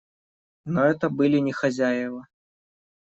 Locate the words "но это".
0.65-1.11